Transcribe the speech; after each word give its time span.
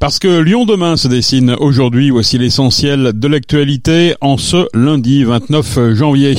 Parce 0.00 0.18
que 0.18 0.40
Lyon 0.40 0.64
demain 0.64 0.96
se 0.96 1.08
dessine 1.08 1.56
aujourd'hui, 1.58 2.10
voici 2.10 2.36
l'essentiel 2.36 3.12
de 3.14 3.28
l'actualité 3.28 4.14
en 4.20 4.36
ce 4.36 4.66
lundi 4.74 5.24
29 5.24 5.94
janvier. 5.94 6.34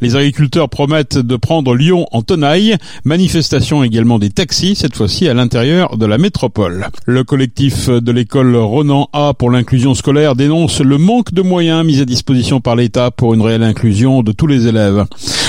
Les 0.00 0.16
agriculteurs 0.16 0.68
promettent 0.68 1.18
de 1.18 1.36
prendre 1.36 1.74
Lyon 1.74 2.06
en 2.12 2.22
tenaille, 2.22 2.76
manifestation 3.04 3.82
également 3.82 4.18
des 4.18 4.30
taxis, 4.30 4.76
cette 4.76 4.96
fois-ci 4.96 5.28
à 5.28 5.34
l'intérieur 5.34 5.96
de 5.96 6.06
la 6.06 6.18
métropole. 6.18 6.86
Le 7.04 7.24
collectif 7.24 7.88
de 7.88 8.12
l'école 8.12 8.56
Ronan 8.56 9.08
A 9.12 9.34
pour 9.34 9.50
l'inclusion 9.50 9.94
scolaire 9.94 10.36
dénonce 10.36 10.80
le 10.80 10.96
manque 10.96 11.34
de 11.34 11.42
moyens 11.42 11.84
mis 11.84 12.00
à 12.00 12.04
disposition 12.04 12.60
par 12.60 12.76
l'État 12.76 13.10
pour 13.10 13.34
une 13.34 13.42
réelle 13.42 13.62
inclusion 13.62 14.22
de 14.22 14.32
tous 14.32 14.46
les 14.46 14.66
élèves. 14.66 15.04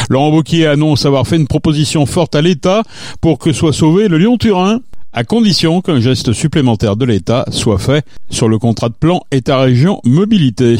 Laurent 0.10 0.32
Wauquiez 0.32 0.68
annonce 0.68 1.05
avoir 1.05 1.28
fait 1.28 1.38
une 1.38 1.48
proposition 1.48 2.05
forte 2.05 2.36
à 2.36 2.41
l'État 2.41 2.84
pour 3.22 3.38
que 3.38 3.54
soit 3.54 3.74
sauvé 3.74 4.08
le 4.08 4.18
Lyon-Turin 4.18 4.82
à 5.14 5.24
condition 5.24 5.82
qu'un 5.82 6.00
geste 6.00 6.34
supplémentaire 6.34 6.96
de 6.96 7.06
l'État 7.06 7.46
soit 7.52 7.80
fait 7.80 8.06
sur 8.30 8.48
le 8.48 8.60
contrat 8.60 8.90
de 8.90 8.94
plan 8.94 9.22
État-région 9.32 10.00
mobilité. 10.06 10.78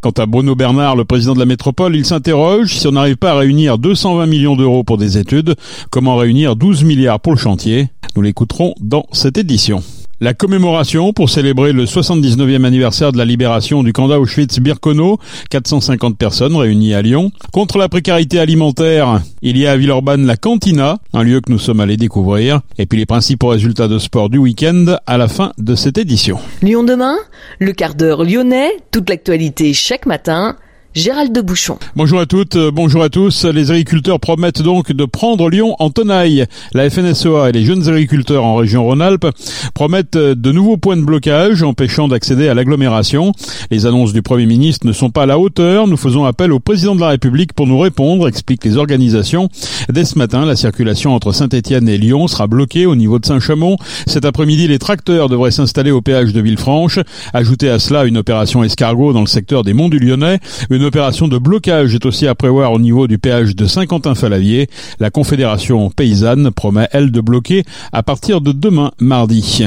Quant 0.00 0.10
à 0.10 0.26
Bruno 0.26 0.54
Bernard, 0.54 0.96
le 0.96 1.04
président 1.04 1.34
de 1.34 1.38
la 1.38 1.46
métropole, 1.46 1.96
il 1.96 2.04
s'interroge 2.06 2.74
si 2.74 2.86
on 2.86 2.92
n'arrive 2.92 3.16
pas 3.16 3.32
à 3.32 3.38
réunir 3.38 3.78
220 3.78 4.26
millions 4.26 4.56
d'euros 4.56 4.84
pour 4.84 4.98
des 4.98 5.18
études, 5.18 5.56
comment 5.90 6.16
réunir 6.16 6.56
12 6.56 6.84
milliards 6.84 7.20
pour 7.20 7.32
le 7.32 7.38
chantier? 7.38 7.88
Nous 8.14 8.22
l'écouterons 8.22 8.74
dans 8.80 9.06
cette 9.12 9.36
édition. 9.36 9.82
La 10.18 10.32
commémoration 10.32 11.12
pour 11.12 11.28
célébrer 11.28 11.74
le 11.74 11.84
79e 11.84 12.64
anniversaire 12.64 13.12
de 13.12 13.18
la 13.18 13.26
libération 13.26 13.82
du 13.82 13.92
camp 13.92 14.08
d'Auschwitz-Birkenau, 14.08 15.18
450 15.50 16.16
personnes 16.16 16.56
réunies 16.56 16.94
à 16.94 17.02
Lyon. 17.02 17.32
Contre 17.52 17.76
la 17.76 17.90
précarité 17.90 18.38
alimentaire, 18.38 19.20
il 19.42 19.58
y 19.58 19.66
a 19.66 19.72
à 19.72 19.76
Villeurbanne 19.76 20.24
la 20.24 20.38
Cantina, 20.38 20.96
un 21.12 21.22
lieu 21.22 21.42
que 21.42 21.52
nous 21.52 21.58
sommes 21.58 21.80
allés 21.80 21.98
découvrir, 21.98 22.62
et 22.78 22.86
puis 22.86 22.98
les 22.98 23.04
principaux 23.04 23.48
résultats 23.48 23.88
de 23.88 23.98
sport 23.98 24.30
du 24.30 24.38
week-end 24.38 24.96
à 25.06 25.18
la 25.18 25.28
fin 25.28 25.52
de 25.58 25.74
cette 25.74 25.98
édition. 25.98 26.38
Lyon 26.62 26.82
demain, 26.82 27.16
le 27.58 27.72
quart 27.72 27.94
d'heure 27.94 28.24
lyonnais, 28.24 28.70
toute 28.92 29.10
l'actualité 29.10 29.74
chaque 29.74 30.06
matin 30.06 30.56
Gérald 30.96 31.30
de 31.30 31.42
Bouchon. 31.42 31.78
Bonjour 31.94 32.20
à 32.20 32.24
toutes, 32.24 32.56
euh, 32.56 32.70
bonjour 32.70 33.02
à 33.02 33.10
tous. 33.10 33.44
Les 33.44 33.70
agriculteurs 33.70 34.18
promettent 34.18 34.62
donc 34.62 34.92
de 34.92 35.04
prendre 35.04 35.50
Lyon 35.50 35.76
en 35.78 35.90
tenaille. 35.90 36.46
La 36.72 36.88
FNSEA 36.88 37.50
et 37.50 37.52
les 37.52 37.66
jeunes 37.66 37.86
agriculteurs 37.86 38.42
en 38.46 38.54
région 38.54 38.82
Rhône-Alpes 38.82 39.26
promettent 39.74 40.16
euh, 40.16 40.34
de 40.34 40.52
nouveaux 40.52 40.78
points 40.78 40.96
de 40.96 41.02
blocage 41.02 41.62
empêchant 41.62 42.08
d'accéder 42.08 42.48
à 42.48 42.54
l'agglomération. 42.54 43.32
Les 43.70 43.84
annonces 43.84 44.14
du 44.14 44.22
Premier 44.22 44.46
ministre 44.46 44.86
ne 44.86 44.92
sont 44.94 45.10
pas 45.10 45.24
à 45.24 45.26
la 45.26 45.38
hauteur. 45.38 45.86
Nous 45.86 45.98
faisons 45.98 46.24
appel 46.24 46.50
au 46.50 46.60
président 46.60 46.94
de 46.94 47.00
la 47.02 47.08
République 47.08 47.52
pour 47.52 47.66
nous 47.66 47.78
répondre, 47.78 48.26
expliquent 48.26 48.64
les 48.64 48.78
organisations. 48.78 49.50
Dès 49.90 50.06
ce 50.06 50.16
matin, 50.16 50.46
la 50.46 50.56
circulation 50.56 51.14
entre 51.14 51.32
Saint-Etienne 51.32 51.90
et 51.90 51.98
Lyon 51.98 52.26
sera 52.26 52.46
bloquée 52.46 52.86
au 52.86 52.96
niveau 52.96 53.18
de 53.18 53.26
Saint-Chamond. 53.26 53.76
Cet 54.06 54.24
après-midi, 54.24 54.66
les 54.66 54.78
tracteurs 54.78 55.28
devraient 55.28 55.50
s'installer 55.50 55.90
au 55.90 56.00
péage 56.00 56.32
de 56.32 56.40
Villefranche. 56.40 57.00
Ajoutez 57.34 57.68
à 57.68 57.78
cela 57.78 58.06
une 58.06 58.16
opération 58.16 58.64
escargot 58.64 59.12
dans 59.12 59.20
le 59.20 59.26
secteur 59.26 59.62
des 59.62 59.74
Monts 59.74 59.90
du 59.90 59.98
Lyonnais, 59.98 60.38
opération 60.86 61.28
de 61.28 61.36
blocage 61.36 61.94
est 61.94 62.06
aussi 62.06 62.26
à 62.26 62.34
prévoir 62.34 62.72
au 62.72 62.78
niveau 62.78 63.06
du 63.06 63.18
péage 63.18 63.54
de 63.54 63.66
Saint-Quentin-Falavier. 63.66 64.68
La 65.00 65.10
Confédération 65.10 65.90
paysanne 65.90 66.50
promet, 66.50 66.88
elle, 66.92 67.10
de 67.10 67.20
bloquer 67.20 67.64
à 67.92 68.02
partir 68.02 68.40
de 68.40 68.52
demain, 68.52 68.92
mardi. 68.98 69.66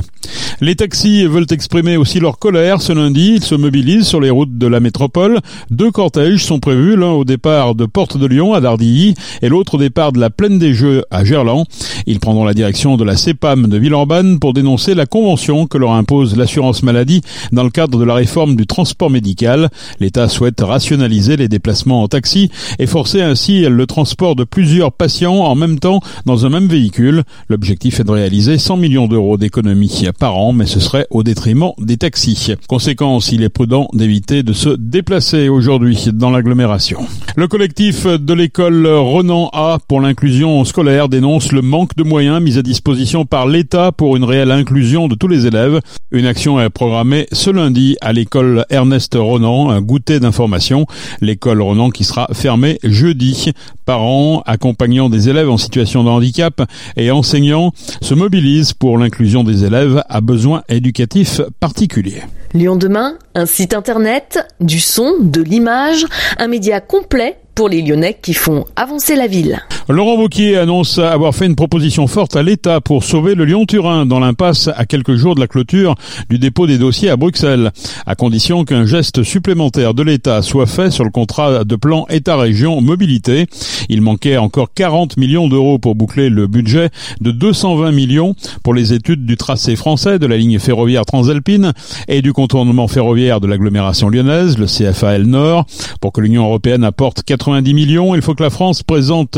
Les 0.62 0.76
taxis 0.76 1.26
veulent 1.26 1.46
exprimer 1.52 1.96
aussi 1.96 2.20
leur 2.20 2.38
colère. 2.38 2.82
Ce 2.82 2.92
lundi, 2.92 3.36
ils 3.36 3.44
se 3.44 3.56
mobilisent 3.56 4.08
sur 4.08 4.20
les 4.20 4.30
routes 4.30 4.58
de 4.58 4.68
la 4.68 4.82
métropole. 4.82 5.40
Deux 5.70 5.90
cortèges 5.90 6.44
sont 6.44 6.60
prévus, 6.60 6.98
l'un 6.98 7.12
au 7.12 7.24
départ 7.24 7.76
de 7.76 7.86
Porte 7.86 8.18
de 8.18 8.26
Lyon 8.26 8.54
à 8.54 8.60
Dardilly 8.60 9.14
et 9.42 9.48
l'autre 9.48 9.76
au 9.76 9.78
départ 9.78 10.12
de 10.12 10.20
la 10.20 10.30
Plaine 10.30 10.60
des 10.60 10.74
Jeux 10.74 11.06
à 11.12 11.24
Gerland. 11.24 11.66
Ils 12.08 12.20
prendront 12.20 12.44
la 12.44 12.54
direction 12.54 12.98
de 12.98 13.06
la 13.06 13.16
CEPAM 13.16 13.68
de 13.68 13.78
Villeurbanne 13.78 14.40
pour 14.40 14.52
dénoncer 14.52 14.96
la 14.96 15.06
convention 15.06 15.66
que 15.66 15.78
leur 15.78 15.94
impose 15.94 16.36
l'assurance 16.36 16.84
maladie 16.84 17.22
dans 17.54 17.64
le 17.64 17.70
cadre 17.70 17.98
de 17.98 18.04
la 18.04 18.14
réforme 18.14 18.58
du 18.58 18.68
transport 18.68 19.10
médical. 19.10 19.70
L'État 20.02 20.28
souhaite 20.28 20.60
rationaliser 20.60 21.38
les 21.38 21.48
déplacements 21.48 22.04
en 22.04 22.10
taxi 22.10 22.52
et 22.80 22.86
forcer 22.86 23.22
ainsi 23.22 23.62
le 23.62 23.88
transport 23.88 24.36
de 24.36 24.44
plusieurs 24.44 24.92
patients 24.92 25.36
en 25.36 25.56
même 25.56 25.80
temps 25.80 26.02
dans 26.26 26.46
un 26.46 26.50
même 26.50 26.68
véhicule. 26.68 27.24
L'objectif 27.48 28.02
est 28.02 28.04
de 28.04 28.12
réaliser 28.12 28.58
100 28.58 28.76
millions 28.76 29.08
d'euros 29.08 29.38
d'économies 29.38 30.08
par 30.20 30.36
an, 30.36 30.49
mais 30.54 30.66
ce 30.66 30.80
serait 30.80 31.08
au 31.10 31.24
détriment 31.24 31.72
des 31.80 31.98
taxis. 31.98 32.54
Conséquence, 32.68 33.32
il 33.32 33.44
est 33.44 33.50
prudent 33.50 33.88
d'éviter 33.94 34.44
de 34.44 34.54
se 34.54 34.70
déplacer 34.70 35.50
aujourd'hui 35.50 36.10
dans 36.14 36.30
l'agglomération. 36.30 37.00
Le 37.36 37.48
collectif 37.48 38.06
de 38.06 38.34
l'école 38.34 38.86
Renan 38.88 39.50
A 39.54 39.78
pour 39.88 40.02
l'inclusion 40.02 40.64
scolaire 40.66 41.10
dénonce 41.10 41.52
le 41.52 41.62
manque 41.62 41.96
de 41.96 42.04
moyens 42.04 42.42
mis 42.42 42.58
à 42.58 42.62
disposition 42.62 43.26
par 43.26 43.48
l'État 43.48 43.92
pour 43.92 44.16
une 44.16 44.24
réelle 44.24 44.52
inclusion 44.52 45.08
de 45.08 45.16
tous 45.16 45.28
les 45.28 45.48
élèves. 45.48 45.80
Une 46.12 46.26
action 46.26 46.60
est 46.60 46.70
programmée 46.70 47.28
ce 47.32 47.50
lundi 47.50 47.98
à 48.02 48.14
l'école 48.14 48.66
Ernest 48.70 49.16
Ronan, 49.16 49.70
un 49.70 49.82
goûter 49.82 50.20
d'information 50.20 50.86
l'école 51.22 51.62
Ronan 51.62 51.90
qui 51.90 52.04
sera 52.04 52.28
fermée 52.34 52.80
jeudi. 52.84 53.52
Parents 53.90 54.44
accompagnant 54.46 55.10
des 55.10 55.30
élèves 55.30 55.50
en 55.50 55.58
situation 55.58 56.04
de 56.04 56.10
handicap 56.10 56.62
et 56.96 57.10
enseignants 57.10 57.72
se 58.04 58.14
mobilisent 58.14 58.74
pour 58.74 59.00
l'inclusion 59.00 59.44
des 59.44 59.66
élèves 59.66 60.04
à 60.08 60.22
besoins 60.22 60.62
éducatifs 60.70 61.42
particuliers. 61.60 62.22
Lyon 62.54 62.76
demain, 62.76 63.18
un 63.34 63.48
site 63.48 63.74
internet, 63.74 64.46
du 64.60 64.80
son, 64.80 65.16
de 65.20 65.42
l'image, 65.42 66.06
un 66.38 66.48
média 66.48 66.82
complet 66.82 67.40
pour 67.56 67.68
les 67.68 67.82
Lyonnais 67.82 68.20
qui 68.22 68.36
font 68.36 68.66
avancer 68.76 69.16
la 69.16 69.26
ville. 69.26 69.60
Laurent 69.92 70.18
Wauquiez 70.18 70.56
annonce 70.56 71.00
avoir 71.00 71.34
fait 71.34 71.48
une 71.48 71.56
proposition 71.56 72.06
forte 72.06 72.36
à 72.36 72.44
l'État 72.44 72.80
pour 72.80 73.04
sauver 73.04 73.34
le 73.34 73.44
Lyon-Turin 73.44 74.06
dans 74.06 74.20
l'impasse 74.20 74.70
à 74.76 74.86
quelques 74.86 75.16
jours 75.16 75.34
de 75.34 75.40
la 75.40 75.48
clôture 75.48 75.96
du 76.30 76.38
dépôt 76.38 76.68
des 76.68 76.78
dossiers 76.78 77.10
à 77.10 77.18
Bruxelles, 77.18 77.72
à 78.06 78.14
condition 78.14 78.66
qu'un 78.66 78.86
geste 78.86 79.24
supplémentaire 79.24 79.96
de 79.96 80.04
l'État 80.04 80.44
soit 80.44 80.68
fait 80.68 80.92
sur 80.92 81.04
le 81.04 81.10
contrat 81.10 81.64
de 81.64 81.76
plan 81.76 82.06
État-région 82.12 82.82
mobilité. 82.82 83.48
Il 83.90 84.04
manquait 84.04 84.38
encore 84.38 84.68
40 84.76 85.18
millions 85.18 85.48
d'euros 85.48 85.80
pour 85.80 85.96
boucler 85.96 86.30
le 86.30 86.46
budget 86.46 86.92
de 87.20 87.32
220 87.32 87.92
millions 87.92 88.36
pour 88.64 88.76
les 88.76 88.94
études 88.94 89.26
du 89.26 89.38
tracé 89.38 89.76
français 89.76 90.20
de 90.20 90.28
la 90.28 90.38
ligne 90.38 90.60
ferroviaire 90.60 91.06
transalpine 91.06 91.74
et 92.08 92.22
du 92.22 92.32
contournement 92.32 92.88
ferroviaire 92.88 93.42
de 93.42 93.48
l'agglomération 93.48 94.10
lyonnaise, 94.10 94.60
le 94.60 94.68
CFAL 94.68 95.24
Nord, 95.24 95.66
pour 96.00 96.14
que 96.14 96.22
l'Union 96.22 96.46
européenne 96.46 96.84
apporte 96.84 97.24
80 97.24 97.40
90 97.40 97.74
millions. 97.74 98.16
Il 98.16 98.22
faut 98.22 98.36
que 98.36 98.44
la 98.44 98.52
France 98.52 98.84
présente 98.84 99.36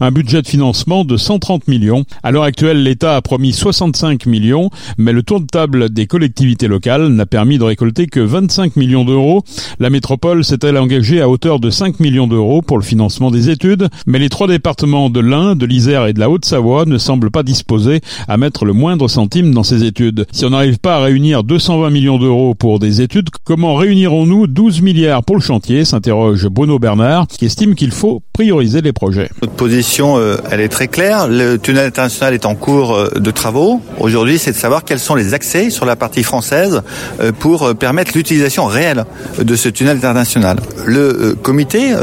un 0.00 0.10
budget 0.10 0.42
de 0.42 0.46
financement 0.46 1.04
de 1.04 1.16
130 1.16 1.68
millions. 1.68 2.04
À 2.22 2.30
l'heure 2.30 2.42
actuelle, 2.44 2.82
l'État 2.82 3.16
a 3.16 3.22
promis 3.22 3.52
65 3.52 4.26
millions, 4.26 4.70
mais 4.98 5.12
le 5.12 5.22
tour 5.22 5.40
de 5.40 5.46
table 5.46 5.90
des 5.90 6.06
collectivités 6.06 6.68
locales 6.68 7.08
n'a 7.08 7.26
permis 7.26 7.58
de 7.58 7.64
récolter 7.64 8.06
que 8.06 8.20
25 8.20 8.76
millions 8.76 9.04
d'euros. 9.04 9.42
La 9.78 9.90
métropole 9.90 10.44
s'est-elle 10.44 10.78
engagée 10.78 11.20
à 11.20 11.28
hauteur 11.28 11.60
de 11.60 11.70
5 11.70 12.00
millions 12.00 12.26
d'euros 12.26 12.62
pour 12.62 12.78
le 12.78 12.84
financement 12.84 13.30
des 13.30 13.50
études, 13.50 13.88
mais 14.06 14.18
les 14.18 14.28
trois 14.28 14.48
départements 14.48 15.10
de 15.10 15.20
l'Ain, 15.20 15.56
de 15.56 15.66
l'Isère 15.66 16.06
et 16.06 16.12
de 16.12 16.20
la 16.20 16.30
Haute-Savoie 16.30 16.86
ne 16.86 16.98
semblent 16.98 17.30
pas 17.30 17.42
disposés 17.42 18.00
à 18.28 18.36
mettre 18.36 18.64
le 18.64 18.72
moindre 18.72 19.08
centime 19.08 19.52
dans 19.52 19.62
ces 19.62 19.84
études. 19.84 20.26
Si 20.32 20.44
on 20.44 20.50
n'arrive 20.50 20.78
pas 20.78 20.96
à 20.96 21.02
réunir 21.02 21.44
220 21.44 21.90
millions 21.90 22.18
d'euros 22.18 22.54
pour 22.54 22.78
des 22.78 23.00
études, 23.00 23.30
comment 23.44 23.74
réunirons-nous 23.74 24.46
12 24.46 24.82
milliards 24.82 25.24
pour 25.24 25.36
le 25.36 25.42
chantier? 25.42 25.84
s'interroge 25.84 26.46
Bruno 26.48 26.78
Bernard 26.78 27.26
qui 27.26 27.46
estime 27.46 27.74
qu'il 27.74 27.90
faut 27.90 28.22
prioriser 28.32 28.80
les 28.80 28.92
projets. 28.92 29.30
Notre 29.42 29.54
position, 29.54 30.16
euh, 30.16 30.36
elle 30.52 30.60
est 30.60 30.68
très 30.68 30.86
claire. 30.86 31.26
Le 31.26 31.58
tunnel 31.58 31.86
international 31.86 32.34
est 32.34 32.46
en 32.46 32.54
cours 32.54 32.94
euh, 32.94 33.10
de 33.16 33.30
travaux. 33.32 33.80
Aujourd'hui, 33.98 34.38
c'est 34.38 34.52
de 34.52 34.56
savoir 34.56 34.84
quels 34.84 35.00
sont 35.00 35.16
les 35.16 35.34
accès 35.34 35.70
sur 35.70 35.86
la 35.86 35.96
partie 35.96 36.22
française 36.22 36.82
euh, 37.20 37.32
pour 37.32 37.74
permettre 37.74 38.12
l'utilisation 38.14 38.66
réelle 38.66 39.04
de 39.38 39.56
ce 39.56 39.68
tunnel 39.68 39.96
international. 39.96 40.58
Le 40.86 41.34
comité 41.34 41.94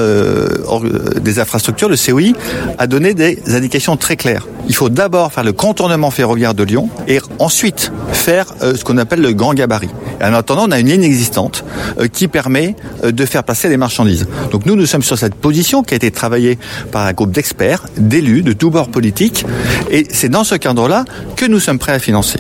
des 1.22 1.39
infrastructures, 1.39 1.88
le 1.88 1.95
COI, 1.95 2.33
a 2.78 2.88
donné 2.88 3.13
des 3.13 3.39
indications 3.48 3.95
très 3.95 4.18
claires. 4.18 4.48
Il 4.68 4.75
faut 4.75 4.89
d'abord 4.89 5.31
faire 5.31 5.44
le 5.44 5.54
contournement 5.54 6.12
ferroviaire 6.12 6.54
de 6.54 6.63
Lyon 6.63 6.89
et 7.07 7.19
ensuite 7.39 7.92
faire 8.12 8.48
ce 8.62 8.84
qu'on 8.84 8.98
appelle 8.98 9.22
le 9.22 9.34
grand 9.34 9.54
gabarit. 9.54 9.89
en 10.22 10.34
attendant, 10.34 10.66
on 10.68 10.72
a 10.72 10.80
une 10.80 10.88
ligne 10.88 11.04
existante 11.04 11.63
qui 12.12 12.27
permet 12.27 12.75
de 13.04 13.25
faire 13.25 13.44
passer 13.44 13.69
les 13.69 13.77
marchandises. 13.77 14.27
Donc 14.51 14.66
nous, 14.66 14.75
nous 14.75 14.86
sommes 14.86 15.04
sur 15.04 15.18
cette 15.18 15.36
position 15.36 15.84
qui 15.84 15.94
a 15.94 15.98
été 15.98 16.12
travaillée 16.12 16.57
par 16.92 17.06
un 17.06 17.13
d'experts, 17.28 17.86
d'élus, 17.98 18.44
de 18.44 18.54
tous 18.54 18.70
bords 18.70 18.90
politiques, 18.90 19.46
et 19.90 20.06
c'est 20.10 20.30
dans 20.30 20.44
ce 20.44 20.56
cadre-là 20.56 21.06
que 21.36 21.46
nous 21.46 21.60
sommes 21.60 21.80
prêts 21.80 21.94
à 21.94 22.00
financer. 22.00 22.40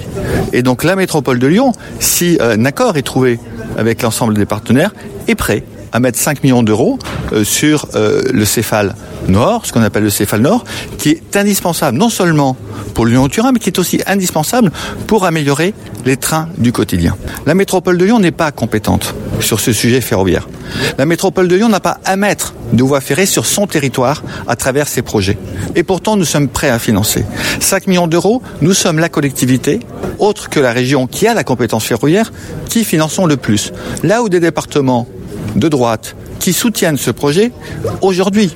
Et 0.53 0.63
donc 0.63 0.83
la 0.83 0.95
métropole 0.95 1.39
de 1.39 1.47
Lyon, 1.47 1.73
si 1.99 2.37
un 2.39 2.65
accord 2.65 2.97
est 2.97 3.01
trouvé 3.01 3.39
avec 3.77 4.01
l'ensemble 4.01 4.33
des 4.33 4.45
partenaires, 4.45 4.93
est 5.27 5.35
prêt 5.35 5.63
à 5.91 5.99
mettre 5.99 6.17
5 6.17 6.43
millions 6.43 6.63
d'euros 6.63 6.99
euh, 7.33 7.43
sur 7.43 7.87
euh, 7.95 8.21
le 8.31 8.45
céphale 8.45 8.95
nord, 9.27 9.65
ce 9.65 9.73
qu'on 9.73 9.81
appelle 9.81 10.03
le 10.03 10.09
céphale 10.09 10.41
nord, 10.41 10.63
qui 10.97 11.09
est 11.09 11.35
indispensable 11.35 11.97
non 11.97 12.09
seulement 12.09 12.55
pour 12.93 13.05
Lyon-Turin, 13.05 13.51
mais 13.51 13.59
qui 13.59 13.69
est 13.69 13.79
aussi 13.79 14.01
indispensable 14.07 14.71
pour 15.07 15.25
améliorer 15.25 15.73
les 16.05 16.17
trains 16.17 16.47
du 16.57 16.71
quotidien. 16.71 17.15
La 17.45 17.55
métropole 17.55 17.97
de 17.97 18.05
Lyon 18.05 18.19
n'est 18.19 18.31
pas 18.31 18.51
compétente 18.51 19.13
sur 19.39 19.59
ce 19.59 19.73
sujet 19.73 20.01
ferroviaire. 20.01 20.47
La 20.97 21.05
métropole 21.05 21.47
de 21.47 21.55
Lyon 21.55 21.69
n'a 21.69 21.79
pas 21.79 21.99
à 22.05 22.15
mettre 22.15 22.53
de 22.73 22.83
voies 22.83 23.01
ferrées 23.01 23.25
sur 23.25 23.45
son 23.45 23.67
territoire 23.67 24.23
à 24.47 24.55
travers 24.55 24.87
ses 24.87 25.01
projets. 25.01 25.37
Et 25.75 25.83
pourtant, 25.83 26.15
nous 26.15 26.25
sommes 26.25 26.47
prêts 26.47 26.69
à 26.69 26.79
financer. 26.79 27.25
5 27.59 27.87
millions 27.87 28.07
d'euros, 28.07 28.41
nous 28.61 28.73
sommes 28.73 28.99
la 28.99 29.09
collectivité, 29.09 29.79
autre 30.19 30.49
que 30.49 30.59
la 30.59 30.71
région 30.71 31.07
qui 31.07 31.27
a 31.27 31.33
la 31.33 31.43
compétence 31.43 31.85
ferroviaire, 31.85 32.31
qui 32.69 32.83
finançons 32.83 33.25
le 33.25 33.37
plus. 33.37 33.71
Là 34.03 34.21
où 34.23 34.29
des 34.29 34.39
départements 34.39 35.07
de 35.55 35.67
droite 35.67 36.15
qui 36.39 36.53
soutiennent 36.53 36.97
ce 36.97 37.11
projet, 37.11 37.51
aujourd'hui, 38.01 38.55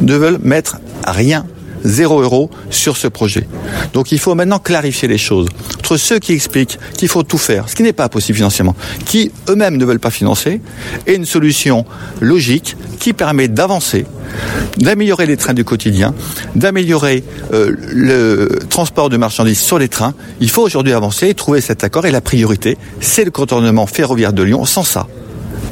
ne 0.00 0.14
veulent 0.14 0.40
mettre 0.42 0.78
rien 1.06 1.46
zéro 1.84 2.20
euro 2.20 2.50
sur 2.70 2.96
ce 2.96 3.08
projet. 3.08 3.46
Donc 3.92 4.12
il 4.12 4.18
faut 4.18 4.34
maintenant 4.34 4.58
clarifier 4.58 5.08
les 5.08 5.18
choses. 5.18 5.48
Ceux 5.96 6.18
qui 6.18 6.32
expliquent 6.32 6.78
qu'il 6.96 7.08
faut 7.08 7.22
tout 7.22 7.38
faire, 7.38 7.68
ce 7.68 7.74
qui 7.74 7.82
n'est 7.82 7.92
pas 7.92 8.08
possible 8.08 8.36
financièrement, 8.36 8.76
qui 9.04 9.30
eux-mêmes 9.48 9.76
ne 9.76 9.84
veulent 9.84 10.00
pas 10.00 10.10
financer, 10.10 10.60
et 11.06 11.14
une 11.14 11.26
solution 11.26 11.84
logique 12.20 12.76
qui 12.98 13.12
permet 13.12 13.48
d'avancer, 13.48 14.06
d'améliorer 14.76 15.26
les 15.26 15.36
trains 15.36 15.54
du 15.54 15.64
quotidien, 15.64 16.14
d'améliorer 16.54 17.24
euh, 17.52 17.74
le 17.92 18.58
transport 18.68 19.08
de 19.08 19.16
marchandises 19.16 19.60
sur 19.60 19.78
les 19.78 19.88
trains. 19.88 20.14
Il 20.40 20.50
faut 20.50 20.62
aujourd'hui 20.62 20.92
avancer 20.92 21.28
et 21.28 21.34
trouver 21.34 21.60
cet 21.60 21.84
accord. 21.84 22.06
Et 22.06 22.10
la 22.10 22.20
priorité, 22.20 22.76
c'est 23.00 23.24
le 23.24 23.30
contournement 23.30 23.86
ferroviaire 23.86 24.32
de 24.32 24.42
Lyon. 24.42 24.64
Sans 24.64 24.84
ça, 24.84 25.06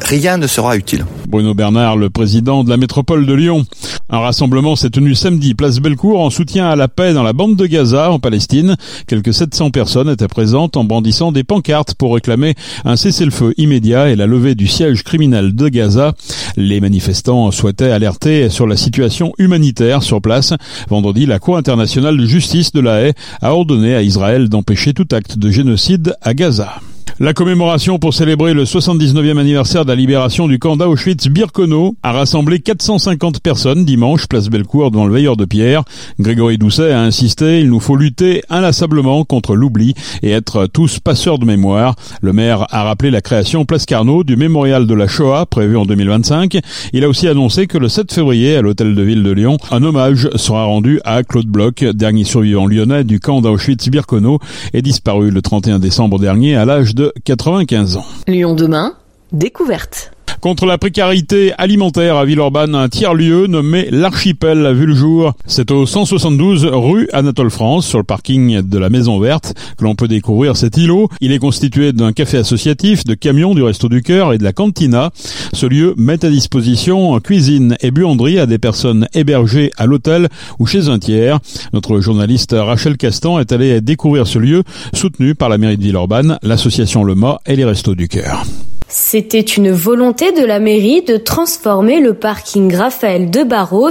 rien 0.02 0.36
ne 0.36 0.46
sera 0.46 0.76
utile. 0.76 1.04
Bruno 1.28 1.54
Bernard, 1.54 1.96
le 1.96 2.10
président 2.10 2.64
de 2.64 2.70
la 2.70 2.76
métropole 2.76 3.26
de 3.26 3.34
Lyon. 3.34 3.66
Un 4.10 4.20
rassemblement 4.20 4.74
s'est 4.74 4.88
tenu 4.88 5.14
samedi 5.14 5.54
place 5.54 5.80
Bellecour 5.80 6.20
en 6.20 6.30
soutien 6.30 6.68
à 6.68 6.76
la 6.76 6.88
paix 6.88 7.12
dans 7.12 7.22
la 7.22 7.34
bande 7.34 7.56
de 7.56 7.66
Gaza 7.66 8.10
en 8.10 8.18
Palestine. 8.18 8.76
Quelques 9.06 9.34
700 9.34 9.70
personnes 9.70 10.08
étaient 10.08 10.28
présentes 10.28 10.78
en 10.78 10.84
brandissant 10.84 11.30
des 11.30 11.44
pancartes 11.44 11.94
pour 11.94 12.14
réclamer 12.14 12.54
un 12.86 12.96
cessez-le-feu 12.96 13.52
immédiat 13.58 14.08
et 14.08 14.16
la 14.16 14.26
levée 14.26 14.54
du 14.54 14.66
siège 14.66 15.04
criminel 15.04 15.54
de 15.54 15.68
Gaza. 15.68 16.14
Les 16.56 16.80
manifestants 16.80 17.50
souhaitaient 17.50 17.90
alerter 17.90 18.48
sur 18.48 18.66
la 18.66 18.76
situation 18.76 19.34
humanitaire 19.36 20.02
sur 20.02 20.22
place. 20.22 20.54
Vendredi, 20.88 21.26
la 21.26 21.38
Cour 21.38 21.58
internationale 21.58 22.16
de 22.16 22.26
justice 22.26 22.72
de 22.72 22.80
la 22.80 23.02
Haye 23.02 23.12
a 23.42 23.52
ordonné 23.52 23.94
à 23.94 24.00
Israël 24.00 24.48
d'empêcher 24.48 24.94
tout 24.94 25.08
acte 25.12 25.36
de 25.36 25.50
génocide 25.50 26.14
à 26.22 26.32
Gaza. 26.32 26.80
La 27.20 27.34
commémoration 27.34 27.98
pour 27.98 28.14
célébrer 28.14 28.54
le 28.54 28.62
79e 28.62 29.38
anniversaire 29.38 29.84
de 29.84 29.90
la 29.90 29.96
libération 29.96 30.46
du 30.46 30.60
camp 30.60 30.76
d'Auschwitz-Birkenau 30.76 31.96
a 32.04 32.12
rassemblé 32.12 32.60
450 32.60 33.40
personnes 33.40 33.84
dimanche, 33.84 34.28
place 34.28 34.48
Bellecour, 34.48 34.92
devant 34.92 35.04
le 35.04 35.12
veilleur 35.12 35.36
de 35.36 35.44
pierre. 35.44 35.82
Grégory 36.20 36.58
Doucet 36.58 36.92
a 36.92 37.00
insisté, 37.00 37.58
il 37.58 37.70
nous 37.70 37.80
faut 37.80 37.96
lutter 37.96 38.42
inlassablement 38.50 39.24
contre 39.24 39.56
l'oubli 39.56 39.94
et 40.22 40.30
être 40.30 40.68
tous 40.68 41.00
passeurs 41.00 41.40
de 41.40 41.44
mémoire. 41.44 41.96
Le 42.22 42.32
maire 42.32 42.66
a 42.70 42.84
rappelé 42.84 43.10
la 43.10 43.20
création, 43.20 43.64
place 43.64 43.84
Carnot, 43.84 44.22
du 44.22 44.36
mémorial 44.36 44.86
de 44.86 44.94
la 44.94 45.08
Shoah, 45.08 45.46
prévu 45.46 45.76
en 45.76 45.86
2025. 45.86 46.58
Il 46.92 47.02
a 47.02 47.08
aussi 47.08 47.26
annoncé 47.26 47.66
que 47.66 47.78
le 47.78 47.88
7 47.88 48.12
février, 48.12 48.54
à 48.54 48.62
l'hôtel 48.62 48.94
de 48.94 49.02
ville 49.02 49.24
de 49.24 49.32
Lyon, 49.32 49.56
un 49.72 49.82
hommage 49.82 50.30
sera 50.36 50.66
rendu 50.66 51.00
à 51.04 51.24
Claude 51.24 51.48
Bloch, 51.48 51.82
dernier 51.82 52.22
survivant 52.22 52.66
lyonnais 52.66 53.02
du 53.02 53.18
camp 53.18 53.40
d'Auschwitz-Birkenau, 53.40 54.38
et 54.72 54.82
disparu 54.82 55.32
le 55.32 55.42
31 55.42 55.80
décembre 55.80 56.20
dernier 56.20 56.54
à 56.54 56.64
l'âge 56.64 56.94
de 56.94 57.07
95 57.24 57.96
ans. 57.96 58.04
Lyon 58.26 58.54
demain, 58.54 58.94
découverte. 59.32 60.12
Contre 60.40 60.66
la 60.66 60.78
précarité 60.78 61.52
alimentaire 61.58 62.16
à 62.16 62.24
Villeurbanne, 62.24 62.76
un 62.76 62.88
tiers-lieu 62.88 63.48
nommé 63.48 63.88
l'Archipel 63.90 64.64
a 64.66 64.72
vu 64.72 64.86
le 64.86 64.94
jour. 64.94 65.32
C'est 65.46 65.72
au 65.72 65.84
172 65.84 66.64
rue 66.66 67.08
Anatole 67.12 67.50
France, 67.50 67.88
sur 67.88 67.98
le 67.98 68.04
parking 68.04 68.62
de 68.62 68.78
la 68.78 68.88
Maison 68.88 69.18
Verte, 69.18 69.54
que 69.76 69.82
l'on 69.82 69.96
peut 69.96 70.06
découvrir 70.06 70.56
cet 70.56 70.76
îlot. 70.76 71.08
Il 71.20 71.32
est 71.32 71.40
constitué 71.40 71.92
d'un 71.92 72.12
café 72.12 72.38
associatif, 72.38 73.02
de 73.02 73.14
camions 73.14 73.52
du 73.52 73.64
Resto 73.64 73.88
du 73.88 74.00
Cœur 74.00 74.32
et 74.32 74.38
de 74.38 74.44
la 74.44 74.52
Cantina. 74.52 75.10
Ce 75.52 75.66
lieu 75.66 75.94
met 75.96 76.24
à 76.24 76.30
disposition 76.30 77.18
cuisine 77.18 77.76
et 77.80 77.90
buanderie 77.90 78.38
à 78.38 78.46
des 78.46 78.58
personnes 78.58 79.08
hébergées 79.14 79.72
à 79.76 79.86
l'hôtel 79.86 80.28
ou 80.60 80.66
chez 80.66 80.88
un 80.88 81.00
tiers. 81.00 81.40
Notre 81.72 81.98
journaliste 81.98 82.54
Rachel 82.56 82.96
Castan 82.96 83.40
est 83.40 83.50
allée 83.50 83.80
découvrir 83.80 84.28
ce 84.28 84.38
lieu, 84.38 84.62
soutenu 84.94 85.34
par 85.34 85.48
la 85.48 85.58
mairie 85.58 85.78
de 85.78 85.82
Villeurbanne, 85.82 86.38
l'association 86.42 87.02
Le 87.02 87.16
Mât 87.16 87.40
et 87.44 87.56
les 87.56 87.64
Restos 87.64 87.96
du 87.96 88.06
Cœur. 88.06 88.44
C'était 88.90 89.40
une 89.40 89.70
volonté 89.70 90.32
de 90.32 90.42
la 90.42 90.60
mairie 90.60 91.02
de 91.02 91.18
transformer 91.18 92.00
le 92.00 92.14
parking 92.14 92.74
Raphaël 92.74 93.30
de 93.30 93.42
Barros 93.42 93.90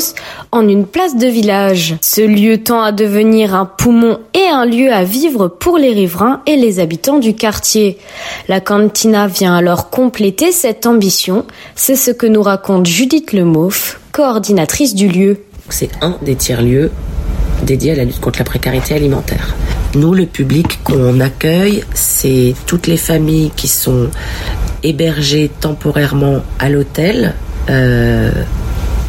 en 0.51 0.67
une 0.67 0.87
place 0.87 1.15
de 1.15 1.27
village. 1.27 1.95
Ce 2.01 2.21
lieu 2.21 2.57
tend 2.63 2.81
à 2.81 2.91
devenir 2.91 3.53
un 3.53 3.65
poumon 3.65 4.17
et 4.33 4.47
un 4.51 4.65
lieu 4.65 4.91
à 4.91 5.03
vivre 5.03 5.49
pour 5.49 5.77
les 5.77 5.93
riverains 5.93 6.41
et 6.47 6.55
les 6.55 6.79
habitants 6.79 7.19
du 7.19 7.35
quartier. 7.35 7.99
La 8.47 8.59
cantina 8.59 9.27
vient 9.27 9.55
alors 9.55 9.91
compléter 9.91 10.51
cette 10.51 10.87
ambition. 10.87 11.45
C'est 11.75 11.95
ce 11.95 12.09
que 12.09 12.25
nous 12.25 12.41
raconte 12.41 12.87
Judith 12.87 13.33
Lemoff, 13.33 13.99
coordinatrice 14.11 14.95
du 14.95 15.09
lieu. 15.09 15.43
C'est 15.69 15.91
un 16.01 16.17
des 16.23 16.35
tiers-lieux 16.35 16.89
dédiés 17.61 17.91
à 17.91 17.95
la 17.95 18.05
lutte 18.05 18.19
contre 18.19 18.39
la 18.39 18.45
précarité 18.45 18.95
alimentaire. 18.95 19.55
Nous, 19.93 20.13
le 20.13 20.25
public 20.25 20.79
qu'on 20.83 21.19
accueille, 21.19 21.83
c'est 21.93 22.55
toutes 22.65 22.87
les 22.87 22.97
familles 22.97 23.51
qui 23.55 23.67
sont 23.67 24.09
hébergées 24.83 25.49
temporairement 25.59 26.41
à 26.59 26.69
l'hôtel, 26.69 27.33
euh, 27.69 28.31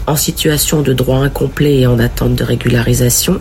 en 0.06 0.17
situation 0.17 0.81
de 0.81 0.93
droit 0.93 1.19
incomplet 1.19 1.81
et 1.81 1.87
en 1.87 1.99
attente 1.99 2.35
de 2.35 2.44
régularisation, 2.44 3.41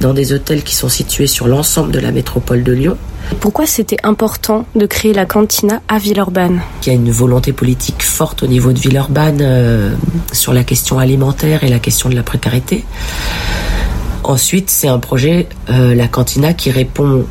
dans 0.00 0.14
des 0.14 0.32
hôtels 0.32 0.62
qui 0.62 0.74
sont 0.74 0.88
situés 0.88 1.26
sur 1.26 1.48
l'ensemble 1.48 1.92
de 1.92 1.98
la 1.98 2.12
métropole 2.12 2.62
de 2.62 2.72
Lyon. 2.72 2.96
Pourquoi 3.40 3.66
c'était 3.66 3.98
important 4.02 4.64
de 4.74 4.86
créer 4.86 5.12
la 5.12 5.26
cantina 5.26 5.82
à 5.86 5.98
Villeurbanne? 5.98 6.60
Il 6.82 6.88
y 6.88 6.90
a 6.90 6.94
une 6.94 7.10
volonté 7.10 7.52
politique 7.52 8.02
forte 8.02 8.42
au 8.42 8.46
niveau 8.46 8.72
de 8.72 8.78
Villeurbanne 8.78 9.40
euh, 9.42 9.94
sur 10.32 10.54
la 10.54 10.64
question 10.64 10.98
alimentaire 10.98 11.62
et 11.62 11.68
la 11.68 11.78
question 11.78 12.08
de 12.08 12.14
la 12.14 12.22
précarité. 12.22 12.84
Ensuite, 14.24 14.70
c'est 14.70 14.88
un 14.88 14.98
projet, 14.98 15.46
euh, 15.70 15.94
la 15.94 16.08
cantina, 16.08 16.54
qui 16.54 16.70
répond 16.70 17.26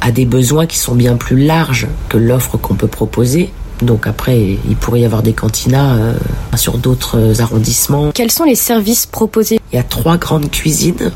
à 0.00 0.10
des 0.10 0.24
besoins 0.24 0.66
qui 0.66 0.78
sont 0.78 0.94
bien 0.94 1.16
plus 1.16 1.44
larges 1.44 1.86
que 2.08 2.18
l'offre 2.18 2.56
qu'on 2.56 2.74
peut 2.74 2.86
proposer. 2.86 3.52
Donc 3.82 4.06
après, 4.06 4.58
il 4.68 4.76
pourrait 4.76 5.00
y 5.00 5.04
avoir 5.04 5.22
des 5.22 5.32
cantinas 5.32 5.96
euh, 5.96 6.14
sur 6.56 6.78
d'autres 6.78 7.40
arrondissements. 7.40 8.10
Quels 8.12 8.30
sont 8.30 8.44
les 8.44 8.54
services 8.54 9.06
proposés? 9.06 9.60
Il 9.72 9.76
y 9.76 9.78
a 9.78 9.82
trois 9.82 10.16
grandes 10.16 10.50
cuisines. 10.50 11.12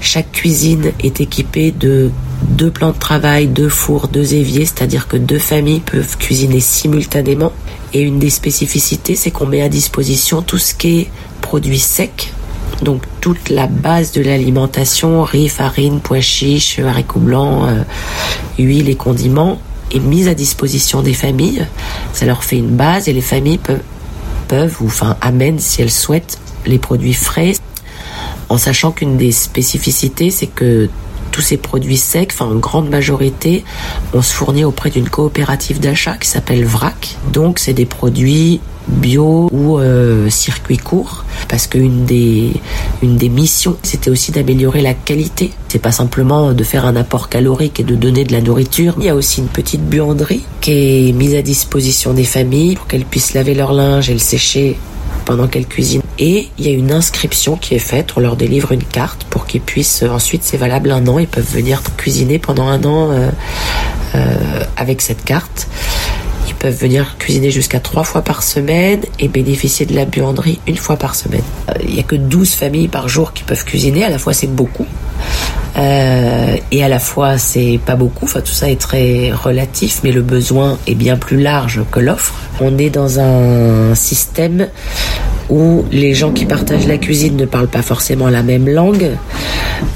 Chaque 0.00 0.32
cuisine 0.32 0.92
est 1.02 1.20
équipée 1.20 1.72
de 1.72 2.10
deux 2.42 2.70
plans 2.70 2.92
de 2.92 2.98
travail, 2.98 3.48
deux 3.48 3.68
fours, 3.68 4.08
deux 4.08 4.34
éviers, 4.34 4.64
c'est-à-dire 4.64 5.08
que 5.08 5.16
deux 5.16 5.38
familles 5.38 5.80
peuvent 5.80 6.16
cuisiner 6.16 6.60
simultanément. 6.60 7.52
Et 7.92 8.00
une 8.00 8.18
des 8.18 8.30
spécificités, 8.30 9.14
c'est 9.14 9.30
qu'on 9.30 9.46
met 9.46 9.60
à 9.60 9.68
disposition 9.68 10.40
tout 10.42 10.58
ce 10.58 10.74
qui 10.74 11.00
est 11.00 11.10
produits 11.42 11.78
secs, 11.78 12.32
donc 12.82 13.02
toute 13.20 13.50
la 13.50 13.66
base 13.66 14.12
de 14.12 14.22
l'alimentation, 14.22 15.22
riz, 15.22 15.48
farine, 15.48 16.00
pois 16.00 16.20
chiches, 16.20 16.78
haricots 16.78 17.20
blancs, 17.20 17.68
euh, 17.68 17.82
huile 18.58 18.88
et 18.88 18.94
condiments, 18.94 19.60
est 19.90 20.00
mise 20.00 20.28
à 20.28 20.34
disposition 20.34 21.02
des 21.02 21.14
familles. 21.14 21.66
Ça 22.12 22.26
leur 22.26 22.44
fait 22.44 22.58
une 22.58 22.76
base 22.76 23.08
et 23.08 23.12
les 23.12 23.20
familles 23.20 23.58
peuvent, 23.58 23.82
peuvent 24.48 24.76
ou 24.80 24.86
enfin 24.86 25.16
amènent 25.20 25.58
si 25.58 25.82
elles 25.82 25.90
souhaitent 25.90 26.38
les 26.66 26.78
produits 26.78 27.14
frais. 27.14 27.52
En 28.48 28.58
sachant 28.58 28.90
qu'une 28.90 29.16
des 29.16 29.32
spécificités, 29.32 30.30
c'est 30.30 30.46
que 30.48 30.88
tous 31.30 31.40
ces 31.40 31.56
produits 31.56 31.96
secs, 31.96 32.30
enfin 32.32 32.46
en 32.46 32.56
grande 32.56 32.88
majorité, 32.88 33.64
on 34.12 34.22
se 34.22 34.32
fournit 34.32 34.64
auprès 34.64 34.90
d'une 34.90 35.08
coopérative 35.08 35.80
d'achat 35.80 36.16
qui 36.16 36.28
s'appelle 36.28 36.64
VRAC. 36.64 37.16
Donc 37.32 37.58
c'est 37.58 37.74
des 37.74 37.86
produits 37.86 38.60
bio 38.90 39.48
ou 39.52 39.78
euh, 39.78 40.28
circuit 40.30 40.76
court 40.76 41.24
parce 41.48 41.66
qu'une 41.66 42.04
des 42.04 42.52
une 43.02 43.16
des 43.16 43.28
missions 43.28 43.76
c'était 43.82 44.10
aussi 44.10 44.32
d'améliorer 44.32 44.82
la 44.82 44.94
qualité 44.94 45.52
c'est 45.68 45.78
pas 45.78 45.92
simplement 45.92 46.52
de 46.52 46.64
faire 46.64 46.84
un 46.84 46.96
apport 46.96 47.28
calorique 47.28 47.80
et 47.80 47.84
de 47.84 47.94
donner 47.94 48.24
de 48.24 48.32
la 48.32 48.40
nourriture 48.40 48.94
il 48.98 49.04
y 49.04 49.08
a 49.08 49.14
aussi 49.14 49.40
une 49.40 49.48
petite 49.48 49.82
buanderie 49.82 50.44
qui 50.60 51.08
est 51.08 51.12
mise 51.12 51.34
à 51.34 51.42
disposition 51.42 52.12
des 52.12 52.24
familles 52.24 52.76
pour 52.76 52.86
qu'elles 52.86 53.04
puissent 53.04 53.34
laver 53.34 53.54
leur 53.54 53.72
linge 53.72 54.10
et 54.10 54.14
le 54.14 54.18
sécher 54.18 54.76
pendant 55.24 55.46
qu'elles 55.46 55.66
cuisinent. 55.66 56.02
Et 56.18 56.48
il 56.58 56.66
y 56.66 56.68
a 56.68 56.72
une 56.72 56.92
inscription 56.92 57.56
qui 57.56 57.74
est 57.74 57.80
faite, 57.80 58.14
on 58.16 58.20
leur 58.20 58.36
délivre 58.36 58.72
une 58.72 58.82
carte 58.82 59.24
pour 59.24 59.46
qu'ils 59.46 59.60
puissent, 59.60 60.02
ensuite 60.02 60.42
c'est 60.44 60.56
valable 60.56 60.90
un 60.90 61.06
an, 61.06 61.18
ils 61.18 61.28
peuvent 61.28 61.48
venir 61.52 61.82
cuisiner 61.96 62.38
pendant 62.38 62.68
un 62.68 62.82
an 62.84 63.10
euh, 63.10 63.30
euh, 64.14 64.64
avec 64.76 65.00
cette 65.00 65.24
carte. 65.24 65.68
Peuvent 66.60 66.76
venir 66.76 67.16
cuisiner 67.18 67.50
jusqu'à 67.50 67.80
trois 67.80 68.04
fois 68.04 68.22
par 68.22 68.42
semaine 68.42 69.00
et 69.18 69.28
bénéficier 69.28 69.86
de 69.86 69.94
la 69.94 70.04
buanderie 70.04 70.60
une 70.68 70.76
fois 70.76 70.96
par 70.96 71.14
semaine. 71.14 71.42
Euh, 71.70 71.72
il 71.82 71.94
n'y 71.94 72.00
a 72.00 72.02
que 72.02 72.16
12 72.16 72.52
familles 72.52 72.88
par 72.88 73.08
jour 73.08 73.32
qui 73.32 73.44
peuvent 73.44 73.64
cuisiner, 73.64 74.04
à 74.04 74.10
la 74.10 74.18
fois 74.18 74.34
c'est 74.34 74.46
beaucoup. 74.46 74.86
Euh, 75.76 76.56
et 76.70 76.84
à 76.84 76.88
la 76.88 76.98
fois 76.98 77.38
c'est 77.38 77.80
pas 77.84 77.96
beaucoup, 77.96 78.26
enfin 78.26 78.42
tout 78.42 78.52
ça 78.52 78.70
est 78.70 78.80
très 78.80 79.32
relatif, 79.32 80.00
mais 80.04 80.12
le 80.12 80.20
besoin 80.20 80.78
est 80.86 80.94
bien 80.94 81.16
plus 81.16 81.40
large 81.40 81.80
que 81.90 81.98
l'offre. 81.98 82.34
On 82.60 82.76
est 82.76 82.90
dans 82.90 83.18
un 83.18 83.94
système 83.94 84.68
où 85.50 85.84
les 85.90 86.14
gens 86.14 86.32
qui 86.32 86.46
partagent 86.46 86.86
la 86.86 86.98
cuisine 86.98 87.36
ne 87.36 87.44
parlent 87.44 87.68
pas 87.68 87.82
forcément 87.82 88.28
la 88.28 88.42
même 88.42 88.68
langue. 88.68 89.10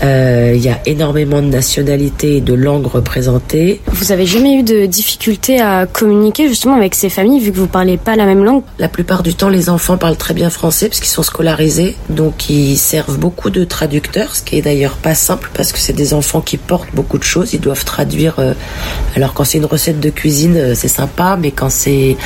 Euh, 0.03 0.53
il 0.55 0.63
y 0.63 0.69
a 0.69 0.81
énormément 0.87 1.41
de 1.41 1.47
nationalités 1.47 2.39
et 2.39 2.41
de 2.41 2.55
langues 2.55 2.87
représentées. 2.87 3.81
Vous 3.87 4.13
avez 4.13 4.27
jamais 4.27 4.55
eu 4.55 4.63
de 4.63 4.87
difficulté 4.87 5.61
à 5.61 5.87
communiquer 5.87 6.49
justement 6.49 6.75
avec 6.75 6.95
ces 6.95 7.09
familles 7.09 7.41
vu 7.41 7.53
que 7.53 7.57
vous 7.59 7.67
parlez 7.67 7.97
pas 7.97 8.17
la 8.17 8.25
même 8.25 8.45
langue? 8.45 8.63
La 8.79 8.89
plupart 8.89 9.23
du 9.23 9.35
temps, 9.35 9.49
les 9.49 9.69
enfants 9.69 9.97
parlent 9.97 10.17
très 10.17 10.35
bien 10.35 10.51
français 10.51 10.89
parce 10.89 11.01
qu'ils 11.01 11.09
sont 11.09 11.23
scolarisés, 11.23 11.97
donc 12.09 12.51
ils 12.51 12.77
servent 12.77 13.19
beaucoup 13.19 13.51
de 13.51 13.65
traducteurs, 13.65 14.35
ce 14.35 14.43
qui 14.43 14.57
est 14.57 14.63
d'ailleurs 14.63 14.97
pas 14.97 15.15
simple 15.15 15.51
parce 15.55 15.73
que 15.73 15.79
c'est 15.79 15.93
des 15.93 16.15
enfants 16.15 16.41
qui 16.41 16.57
portent 16.57 16.95
beaucoup 16.95 17.19
de 17.19 17.25
choses, 17.25 17.53
ils 17.53 17.61
doivent 17.61 17.85
traduire. 17.85 18.35
Euh, 18.39 18.55
alors 19.15 19.35
quand 19.35 19.45
c'est 19.45 19.59
une 19.59 19.67
recette 19.67 20.01
de 20.01 20.11
cuisine, 20.11 20.57
euh, 20.57 20.75
c'est 20.75 20.89
sympa, 20.89 21.39
mais 21.41 21.51
quand 21.51 21.71
c'est 21.71 22.17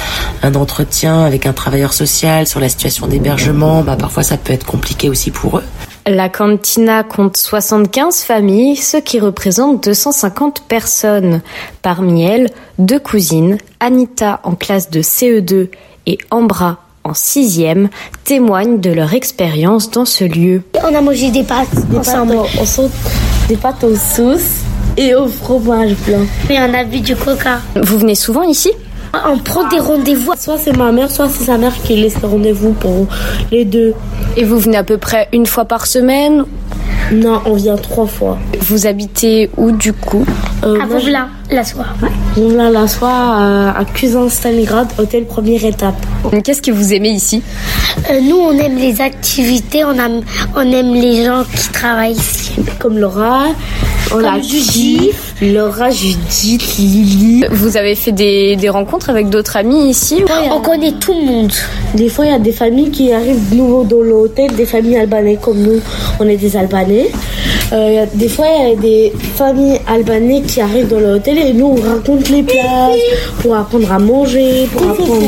un 0.43 0.55
entretien 0.55 1.25
avec 1.25 1.47
un 1.47 1.53
travailleur 1.53 1.93
social 1.93 2.47
sur 2.47 2.61
la 2.61 2.69
situation 2.69 3.07
d'hébergement, 3.19 3.83
bah 3.83 3.97
parfois 3.99 4.23
ça 4.23 4.37
peut 4.37 4.53
être 4.53 4.65
compliqué 4.67 5.09
aussi 5.11 5.31
pour 5.31 5.59
eux. 5.59 5.65
La 6.07 6.29
cantina 6.29 7.03
compte 7.03 7.37
75 7.37 8.23
familles, 8.23 8.77
ce 8.77 8.97
qui 8.97 9.21
représente 9.21 9.85
250 9.85 10.63
personnes. 10.69 11.43
Parmi 11.83 12.23
elles, 12.25 12.49
deux 12.79 12.99
cousines, 13.01 13.59
Anita 13.81 14.41
en 14.45 14.55
classe 14.55 14.89
de 14.91 15.03
CE2 15.03 15.69
et 16.07 16.19
Ambra 16.31 16.79
en 17.05 17.13
sixième, 17.15 17.89
témoignent 18.25 18.81
de 18.81 18.91
leur 18.91 19.13
expérience 19.15 19.91
dans 19.91 20.05
ce 20.05 20.25
lieu. 20.25 20.63
On 20.83 20.95
a 20.95 21.01
mangé 21.01 21.31
des 21.31 21.43
pâtes 21.43 21.69
Des 21.91 21.99
ensemble. 21.99 22.37
pâtes, 22.37 22.47
au, 22.59 22.63
au 22.63 22.67
sauce- 22.67 22.91
des 23.49 23.57
pâtes 23.57 23.85
aux 23.85 23.97
sauces 23.97 24.61
et 24.97 25.15
au 25.15 25.27
fromage 25.27 25.95
blanc. 26.07 26.25
Et 26.51 26.59
on 26.59 26.75
a 26.75 26.85
bu 26.85 27.01
du 27.01 27.17
coca. 27.17 27.61
Vous 27.83 27.99
venez 27.99 28.15
souvent 28.15 28.43
ici? 28.43 28.71
On 29.31 29.39
prend 29.39 29.67
des 29.69 29.79
rendez-vous. 29.79 30.33
Soit 30.39 30.59
c'est 30.59 30.77
ma 30.77 30.93
mère, 30.93 31.11
soit 31.11 31.29
c'est 31.29 31.45
sa 31.45 31.59
mère 31.59 31.73
qui 31.83 31.97
laisse 31.97 32.21
le 32.23 32.29
rendez-vous 32.29 32.73
pour 32.73 33.07
les 33.51 33.65
deux. 33.65 33.95
Et 34.37 34.45
vous 34.45 34.59
venez 34.59 34.77
à 34.77 34.85
peu 34.85 34.99
près 34.99 35.29
une 35.33 35.47
fois 35.47 35.65
par 35.65 35.87
semaine 35.87 36.45
Non, 37.13 37.41
on 37.47 37.55
vient 37.55 37.77
trois 37.77 38.07
fois. 38.07 38.39
Vous 38.61 38.87
habitez 38.87 39.51
où 39.57 39.71
du 39.73 39.93
coup 39.93 40.25
Euh, 40.65 40.81
À 40.81 40.87
Vauvelin, 40.87 41.29
la 41.51 41.65
soirée. 41.65 41.89
je 42.37 42.43
viens 42.43 42.71
la 42.71 42.87
soir 42.89 43.41
euh, 43.41 43.81
à 43.81 43.85
Cuisin 43.85 44.29
Stalingrad, 44.29 44.89
hôtel 44.99 45.25
première 45.25 45.65
étape. 45.65 45.95
Qu'est-ce 46.45 46.61
que 46.63 46.71
vous 46.73 46.93
aimez 46.93 47.11
ici 47.11 47.43
Euh, 48.11 48.21
nous, 48.21 48.37
on 48.37 48.53
aime 48.59 48.77
les 48.77 49.01
activités, 49.01 49.85
on 49.85 49.93
aime, 49.95 50.21
on 50.57 50.61
aime 50.73 50.93
les 50.95 51.25
gens 51.25 51.45
qui 51.45 51.69
travaillent 51.71 52.13
ici. 52.13 52.53
Comme 52.81 52.99
Laura, 52.99 53.47
on 54.15 54.25
a 54.25 54.41
Judith. 54.41 55.15
Laura, 55.43 55.91
Judith, 55.91 56.77
Lily. 56.79 57.45
Vous 57.51 57.77
avez 57.77 57.95
fait 57.95 58.13
des, 58.13 58.57
des 58.57 58.69
rencontres 58.69 59.11
avec 59.11 59.29
d'autres 59.29 59.57
amis 59.57 59.91
ici 59.91 60.23
On 60.51 60.61
connaît 60.61 60.93
tout 60.93 61.13
le 61.15 61.25
monde. 61.25 61.53
Des 61.95 62.09
fois, 62.09 62.25
il 62.27 62.31
y 62.33 62.35
a 62.35 62.39
des 62.39 62.53
familles 62.53 62.91
qui 62.91 63.13
arrivent 63.13 63.51
de 63.51 63.55
nouveau 63.57 63.85
dans 63.85 64.01
l'hôtel, 64.03 64.53
des 64.55 64.67
familles 64.67 64.97
albanaises 64.99 65.39
comme 65.43 65.59
nous, 65.59 65.81
on 66.21 66.29
est 66.29 66.37
des 66.37 66.57
Albanais. 66.57 67.11
Euh, 67.73 67.87
il 67.91 67.95
y 67.95 67.99
a- 67.99 68.07
des 68.07 68.29
fois, 68.29 68.47
il 68.49 68.69
y 68.69 68.73
a 68.73 68.77
des 68.81 69.13
familles 69.37 69.79
albanaises 69.87 70.47
qui 70.47 70.61
arrivent 70.61 70.89
dans 70.89 71.01
l'hôtel 71.01 71.39
et 71.39 71.53
nous, 71.53 71.77
on 71.79 71.89
raconte 71.95 72.29
les 72.31 72.43
plats 72.43 72.91
pour 73.41 73.55
apprendre 73.55 73.93
à 73.93 73.99
manger, 73.99 74.67
pour 74.73 74.91
apprendre 74.91 75.23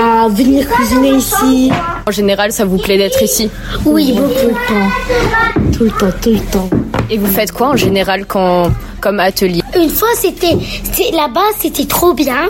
à, 0.00 0.24
à 0.24 0.28
venir 0.28 0.66
cuisiner 0.68 1.10
ici. 1.10 1.70
En 2.06 2.10
général, 2.10 2.50
ça 2.52 2.64
vous 2.64 2.78
plaît 2.78 2.96
d'être 2.98 3.22
ici 3.22 3.50
Oui, 3.84 4.14
Tout 4.16 4.22
beaucoup. 4.22 4.46
le 4.46 4.52
temps, 4.52 5.72
tout 5.76 5.84
le 5.84 5.90
temps, 5.90 6.16
tout 6.22 6.30
le 6.30 6.38
temps. 6.50 6.70
Et 7.10 7.16
vous 7.16 7.26
faites 7.26 7.52
quoi 7.52 7.68
en 7.68 7.76
général 7.76 8.26
quand, 8.26 8.70
comme 9.00 9.20
atelier 9.20 9.62
Une 9.76 9.90
fois, 9.90 10.08
c'était 10.16 10.56
c'est- 10.92 11.10
là-bas, 11.12 11.40
c'était 11.58 11.84
trop 11.86 12.12
bien. 12.14 12.48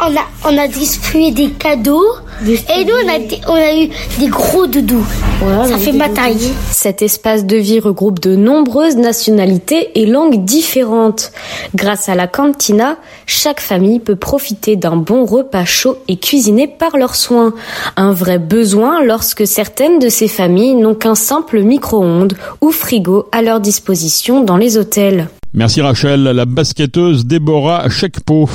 On 0.00 0.14
a, 0.16 0.24
on 0.52 0.58
a 0.58 0.68
distribué 0.68 1.30
des 1.30 1.50
cadeaux. 1.50 2.04
Et 2.46 2.84
nous, 2.84 2.92
on 3.04 3.08
a, 3.08 3.18
on 3.48 3.54
a 3.54 3.74
eu 3.76 3.88
des 4.18 4.26
gros 4.26 4.66
doudous. 4.66 5.04
Voilà, 5.40 5.68
Ça 5.68 5.78
fait 5.78 5.92
ma 5.92 6.08
taille. 6.08 6.50
Cet 6.72 7.00
espace 7.02 7.44
de 7.46 7.56
vie 7.56 7.78
regroupe 7.80 8.18
de 8.20 8.34
nombreuses 8.34 8.96
nationalités 8.96 9.90
et 10.00 10.06
langues 10.06 10.44
différentes. 10.44 11.30
Grâce 11.74 12.08
à 12.08 12.14
la 12.14 12.26
cantina, 12.26 12.96
chaque 13.26 13.60
famille 13.60 14.00
peut 14.00 14.16
profiter 14.16 14.74
d'un 14.76 14.96
bon 14.96 15.24
repas 15.26 15.64
chaud 15.64 15.96
et 16.08 16.16
cuisiné 16.16 16.66
par 16.66 16.96
leurs 16.96 17.14
soins. 17.14 17.52
Un 17.96 18.12
vrai 18.12 18.38
besoin 18.38 19.02
lorsque 19.04 19.46
certaines 19.46 19.98
de 20.00 20.08
ces 20.08 20.28
familles 20.28 20.74
n'ont 20.74 20.94
qu'un 20.94 21.14
simple 21.14 21.60
micro-ondes 21.62 22.34
ou 22.60 22.70
frigo 22.72 23.28
à 23.32 23.42
leur 23.42 23.60
disposition 23.60 24.42
dans 24.42 24.56
les 24.56 24.76
hôtels. 24.76 25.28
Merci 25.56 25.80
Rachel. 25.82 26.24
La 26.24 26.46
basketteuse 26.46 27.26
Déborah 27.26 27.88
Chekpo, 27.88 28.48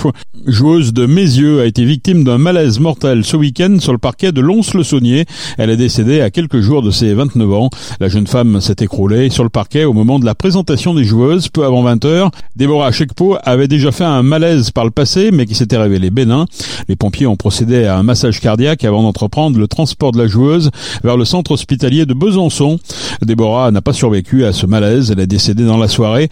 joueuse 0.46 0.91
de 0.91 1.06
Mézieux, 1.06 1.62
a 1.62 1.65
été 1.65 1.86
victime 1.86 2.25
d'un 2.25 2.38
malaise 2.38 2.82
mortel 2.82 3.24
ce 3.24 3.38
week-end 3.38 3.77
sur 3.79 3.94
le 3.94 3.98
parquet 3.98 4.34
de 4.34 4.41
Lons-le-Saunier. 4.41 5.24
Elle 5.58 5.70
est 5.70 5.77
décédée 5.77 6.20
à 6.20 6.29
quelques 6.29 6.60
jours 6.60 6.82
de 6.82 6.91
ses 6.91 7.13
29 7.13 7.53
ans. 7.53 7.70
La 8.01 8.10
jeune 8.10 8.27
femme 8.27 8.60
s'est 8.60 8.75
écroulée 8.82 9.29
sur 9.29 9.46
le 9.46 9.50
parquet 9.50 9.86
au 9.86 9.94
moment 9.94 10.20
de 10.20 10.25
la 10.25 10.36
présentation 10.36 10.94
des 10.94 11.06
joueuses, 11.06 11.48
peu 11.48 11.63
avant 11.63 11.84
20 11.84 12.03
heures. 12.03 12.32
Déborah 12.58 12.91
Chekpo 12.91 13.38
avait 13.44 13.70
déjà 13.70 13.94
fait 13.94 14.03
un 14.03 14.22
malaise 14.22 14.72
par 14.72 14.84
le 14.84 14.91
passé, 14.91 15.32
mais 15.32 15.46
qui 15.46 15.56
s'était 15.56 15.77
révélé 15.77 16.10
bénin. 16.10 16.48
Les 16.89 16.98
pompiers 16.98 17.27
ont 17.27 17.38
procédé 17.38 17.86
à 17.86 17.98
un 17.98 18.03
massage 18.03 18.41
cardiaque 18.41 18.84
avant 18.84 19.03
d'entreprendre 19.03 19.58
le 19.58 19.70
transport 19.70 20.12
de 20.12 20.18
la 20.18 20.27
joueuse 20.27 20.70
vers 21.06 21.15
le 21.15 21.24
centre 21.24 21.51
hospitalier 21.51 22.06
de 22.06 22.13
Besançon. 22.13 22.77
Déborah 23.22 23.72
n'a 23.72 23.82
pas 23.82 23.94
survécu 23.94 24.44
à 24.44 24.51
ce 24.51 24.65
malaise. 24.65 25.12
Elle 25.12 25.22
est 25.22 25.27
décédée 25.27 25.63
dans 25.63 25.77
la 25.77 25.88
soirée. 25.88 26.27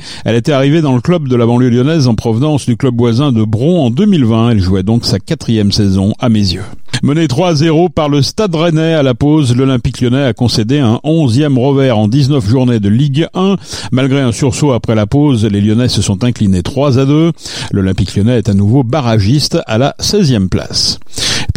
Arrivée 0.58 0.82
dans 0.82 0.96
le 0.96 1.02
club 1.02 1.28
de 1.28 1.36
la 1.36 1.46
banlieue 1.46 1.70
lyonnaise 1.70 2.08
en 2.08 2.16
provenance 2.16 2.66
du 2.66 2.78
club 2.78 2.98
voisin 2.98 3.32
de 3.32 3.44
Bron 3.44 3.86
en 3.86 3.90
2020. 3.92 4.50
Elle 4.50 4.60
jouait 4.60 4.82
donc 4.82 5.06
sa 5.06 5.20
quatrième 5.20 5.72
saison 5.72 6.16
à 6.18 6.30
mes 6.30 6.40
yeux. 6.40 6.64
Mené 7.04 7.28
3-0 7.28 7.92
par 7.92 8.10
le 8.10 8.24
Stade 8.24 8.56
Rennais 8.56 8.96
à 8.96 9.04
la 9.04 9.14
pause, 9.14 9.56
l'Olympique 9.56 10.02
lyonnais 10.02 10.24
a 10.24 10.34
concédé 10.34 10.80
un 10.80 11.00
11e 11.04 11.60
revers 11.60 11.96
en 11.96 12.08
19 12.08 12.50
journées 12.50 12.80
de 12.80 12.90
Ligue 12.90 13.28
1. 13.36 13.58
Malgré 13.92 14.22
un 14.22 14.32
sursaut 14.32 14.72
après 14.72 14.96
la 14.96 15.06
pause, 15.06 15.46
les 15.46 15.62
Lyonnais 15.62 15.90
se 15.90 16.02
sont 16.02 16.24
inclinés 16.24 16.64
3 16.64 16.98
à 16.98 17.06
2. 17.06 17.34
L'Olympique 17.72 18.16
lyonnais 18.16 18.40
est 18.40 18.50
à 18.50 18.56
nouveau 18.56 18.82
barragiste 18.82 19.60
à 19.68 19.78
la 19.78 19.94
16e 20.00 20.50
place. 20.50 21.00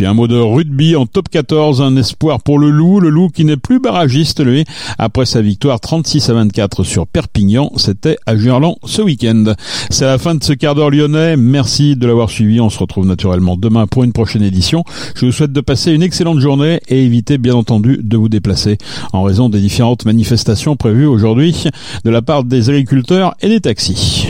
Puis 0.01 0.07
un 0.07 0.15
mot 0.15 0.27
de 0.27 0.39
rugby 0.39 0.97
en 0.97 1.05
top 1.05 1.29
14, 1.29 1.83
un 1.83 1.95
espoir 1.99 2.43
pour 2.43 2.59
le 2.59 2.71
Loup, 2.71 3.01
le 3.01 3.11
Loup 3.11 3.29
qui 3.29 3.45
n'est 3.45 3.59
plus 3.59 3.81
barragiste 3.81 4.43
lui, 4.43 4.65
après 4.97 5.27
sa 5.27 5.43
victoire 5.43 5.79
36 5.79 6.31
à 6.31 6.33
24 6.33 6.85
sur 6.85 7.07
Perpignan, 7.07 7.71
c'était 7.77 8.17
à 8.25 8.35
Gerland 8.35 8.77
ce 8.87 9.03
week-end. 9.03 9.53
C'est 9.91 10.07
la 10.07 10.17
fin 10.17 10.35
de 10.35 10.43
ce 10.43 10.55
quart 10.55 10.75
d'heure 10.75 10.89
lyonnais, 10.89 11.37
merci 11.37 11.97
de 11.97 12.07
l'avoir 12.07 12.31
suivi, 12.31 12.63
on 12.63 12.71
se 12.71 12.79
retrouve 12.79 13.07
naturellement 13.07 13.59
demain 13.59 13.87
pour 13.87 14.03
une 14.03 14.15
prochaine 14.15 14.43
édition. 14.43 14.85
Je 15.17 15.27
vous 15.27 15.33
souhaite 15.33 15.53
de 15.53 15.61
passer 15.61 15.93
une 15.93 16.03
excellente 16.03 16.41
journée 16.41 16.81
et 16.89 17.05
évitez 17.05 17.37
bien 17.37 17.55
entendu 17.55 18.01
de 18.03 18.17
vous 18.17 18.31
déplacer 18.31 18.79
en 19.13 19.23
raison 19.23 19.51
des 19.51 19.61
différentes 19.61 20.07
manifestations 20.07 20.77
prévues 20.77 21.05
aujourd'hui 21.05 21.65
de 22.07 22.11
la 22.11 22.23
part 22.23 22.45
des 22.45 22.71
agriculteurs 22.71 23.35
et 23.43 23.51
des 23.51 23.61
taxis. 23.61 24.29